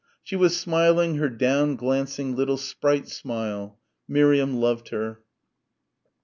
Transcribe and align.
She 0.23 0.35
was 0.35 0.57
smiling 0.59 1.17
her 1.17 1.29
down 1.29 1.75
glancing, 1.75 2.35
little 2.35 2.57
sprite 2.57 3.07
smile. 3.07 3.77
Miriam 4.07 4.55
loved 4.55 4.89
her.... 4.89 5.19